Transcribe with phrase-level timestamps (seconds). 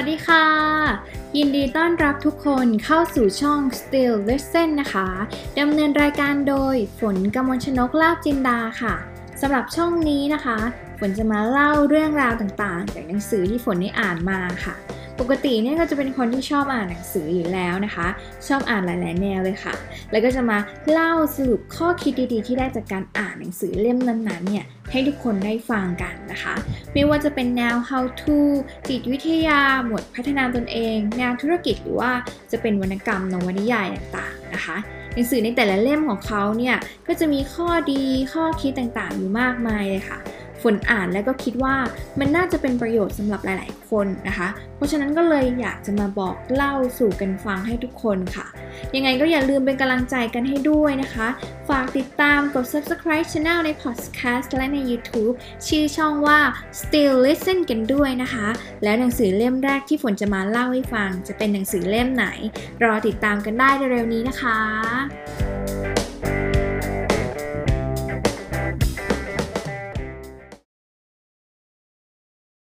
[0.00, 0.46] วัสดีค่ะ
[1.36, 5.08] ยินดีต้อนรับทุกคนเข้าสู่ช่อง Still Listen นะคะ
[5.60, 8.94] ดำเนินรายการโดยฝนกมลชนกลาบจินดาค่ะ
[9.40, 10.58] สำหรับช่องนี้นะคะ
[10.98, 14.74] ฝนจะมาเล่าเรื่องราวต่างๆ จากหนังสือที่ฝนได้อ่านมาค่ะ
[15.20, 18.06] ปกติเนี่ยก็จะเป็นคนที่ชอบอ่านหนังสืออยู่แล้วนะคะ
[18.48, 19.74] ชอบอ่านหลาย ๆ แนวเลยค่ะ
[20.10, 20.58] แล้วก็จะมา
[20.90, 26.54] เล่าสรุปข้อคิดดี ๆ ที่ได้จากการอ่านหนังสือเล่มนั้น ๆ เนี่ยให้ทุกคนได้ฟังกันนะคะ
[26.92, 28.38] ไม่ว่าจะเป็นแนว how to
[28.88, 32.10] จิตวิทยา หมวดพัฒนาตนเอง แนวธุรกิจหรือว่า
[32.50, 34.76] จะเป็นวรรณกรรมนวนิยายต่าง ๆ นะคะ
[35.14, 36.76] หนังสือในแต่ละเล่มของเขาเนี่ย
[37.06, 40.18] ก็จะมีข้อดีข้อคิดต่างๆ อยู่มากมายเลยค่ะ
[40.62, 41.74] ฝนอ่านแล้วก็คิดว่า
[42.18, 48.46] มันน่าจะเป็นประโยชน์สำหรับหลาย ๆ คนนะคะ เพราะฉะนั้นก็เลยอยากจะมาบอกเล่าสู่กันฟังให้ทุกคนค่ะ
[48.94, 51.28] ยังไงก็อย่าลืมเป็นกำลังใจกันให้ด้วยนะคะ
[51.68, 55.34] ฝากติดตามกด subscribe channel ใน podcast และใน YouTube
[55.66, 56.38] ชื่อช่องว่า
[56.80, 58.46] Still Listen กันด้วยนะคะ
[58.82, 62.26] แล้วหนังสือเล่มแรกที่ฝนจะมาเล่าให้ฟัง จะเป็นหนังสือเล่มไหน
[62.84, 64.58] รอติดตามกันได้เร็วๆนี้นะคะ